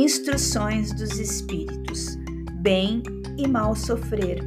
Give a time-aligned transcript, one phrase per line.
[0.00, 2.16] Instruções dos Espíritos:
[2.62, 3.02] Bem
[3.36, 4.40] e mal sofrer.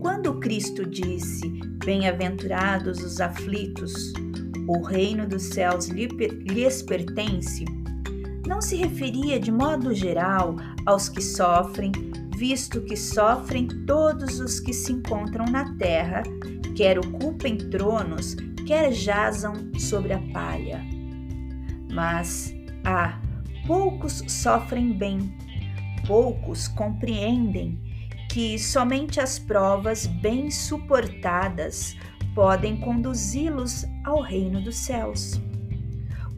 [0.00, 1.46] Quando Cristo disse:
[1.84, 4.14] Bem-aventurados os aflitos,
[4.66, 7.66] o reino dos céus lhes pertence,
[8.46, 11.92] não se referia de modo geral aos que sofrem,
[12.34, 16.22] visto que sofrem todos os que se encontram na terra,
[16.74, 18.34] quer ocupem tronos,
[18.66, 20.82] quer jazam sobre a palha.
[21.92, 22.54] Mas,
[22.86, 23.20] ah,
[23.68, 25.30] poucos sofrem bem,
[26.06, 27.78] poucos compreendem
[28.30, 31.94] que somente as provas bem suportadas
[32.34, 35.38] podem conduzi-los ao reino dos céus.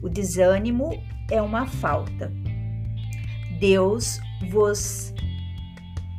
[0.01, 2.29] O desânimo é uma falta.
[3.61, 4.19] Deus
[4.49, 5.13] vos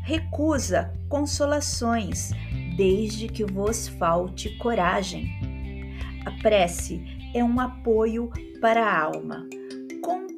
[0.04, 2.30] recusa consolações
[2.74, 5.28] desde que vos falte coragem.
[6.24, 8.30] A prece é um apoio
[8.62, 9.46] para a alma.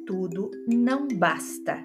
[0.05, 1.83] Contudo, não basta.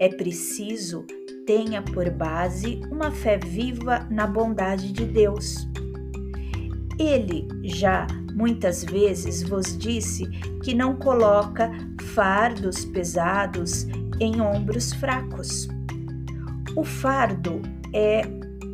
[0.00, 1.04] É preciso
[1.46, 5.68] tenha por base uma fé viva na bondade de Deus.
[6.98, 10.26] Ele já muitas vezes vos disse
[10.64, 11.70] que não coloca
[12.12, 13.86] fardos pesados
[14.18, 15.68] em ombros fracos.
[16.74, 17.62] O fardo
[17.94, 18.22] é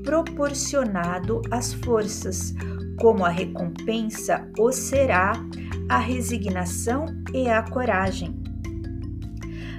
[0.04, 2.54] proporcionado às forças,
[2.98, 5.34] como a recompensa o será
[5.86, 8.45] a resignação e a coragem.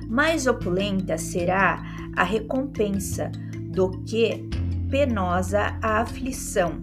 [0.08, 1.84] Mais opulenta será
[2.16, 3.32] a recompensa
[3.70, 4.48] do que
[4.90, 6.82] penosa a aflição.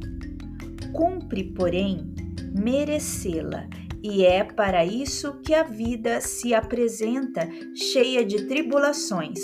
[0.93, 2.15] Cumpre, porém,
[2.55, 3.67] merecê-la,
[4.03, 9.41] e é para isso que a vida se apresenta cheia de tribulações.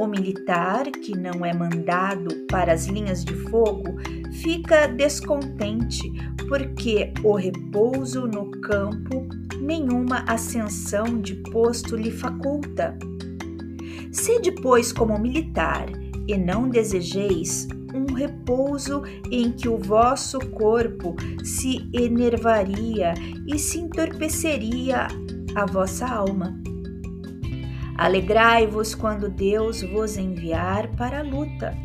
[0.00, 3.96] O militar que não é mandado para as linhas de fogo
[4.40, 6.10] fica descontente
[6.48, 9.28] porque o repouso no campo
[9.68, 12.96] nenhuma ascensão de posto lhe faculta.
[14.10, 15.88] Sede, pois, como militar,
[16.26, 21.14] e não desejeis um repouso em que o vosso corpo
[21.44, 23.12] se enervaria
[23.46, 25.06] e se entorpeceria
[25.54, 26.58] a vossa alma.
[27.98, 31.76] Alegrai-vos quando Deus vos enviar para a luta.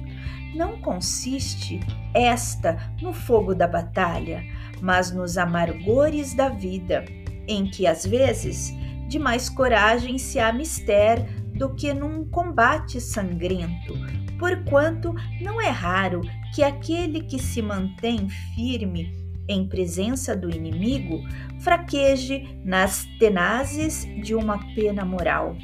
[0.56, 1.82] Não consiste
[2.14, 4.42] esta no fogo da batalha,
[4.82, 7.04] mas nos amargores da vida,
[7.48, 8.74] em que às vezes
[9.08, 13.94] de mais coragem se há mister do que num combate sangrento,
[14.40, 16.22] porquanto não é raro
[16.54, 21.22] que aquele que se mantém firme em presença do inimigo
[21.60, 25.56] fraqueje nas tenazes de uma pena moral.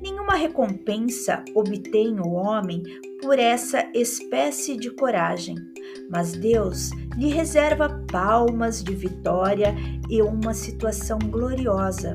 [0.00, 2.82] Nenhuma recompensa obtém o homem
[3.20, 5.56] por essa espécie de coragem,
[6.08, 9.74] mas Deus lhe reserva palmas de vitória
[10.08, 12.14] e uma situação gloriosa.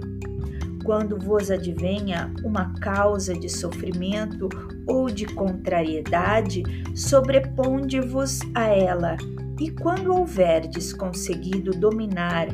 [0.86, 4.50] Quando vos advenha uma causa de sofrimento
[4.88, 6.64] ou de contrariedade,
[6.96, 9.18] sobreponde-vos a ela,
[9.60, 12.48] e quando houverdes conseguido dominar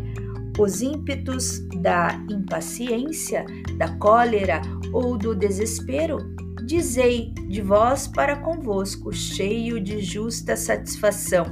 [0.59, 3.46] os ímpetos da impaciência,
[3.78, 4.62] da cólera
[4.92, 6.18] ou do desespero,
[6.66, 11.46] dizei de vós para convosco, cheio de justa satisfação: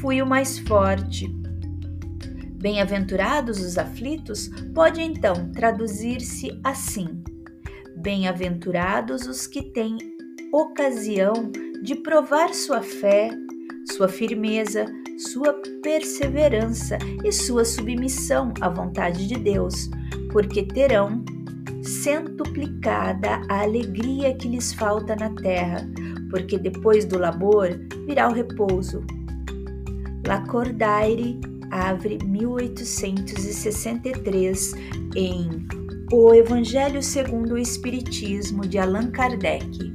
[0.00, 1.28] Fui o mais forte.
[2.60, 4.48] Bem-aventurados os aflitos?
[4.72, 7.24] Pode então traduzir-se assim:
[7.96, 9.98] Bem-aventurados os que têm
[10.52, 11.50] ocasião
[11.82, 13.30] de provar sua fé,
[13.90, 14.86] sua firmeza,
[15.18, 19.90] sua perseverança e sua submissão à vontade de Deus,
[20.30, 21.24] porque terão
[21.82, 25.84] centuplicada a alegria que lhes falta na terra,
[26.30, 27.68] porque depois do labor
[28.06, 29.04] virá o repouso.
[30.26, 31.38] Lacordaire,
[31.70, 34.72] Avre 1863,
[35.16, 35.66] em
[36.12, 39.92] O Evangelho segundo o Espiritismo de Allan Kardec.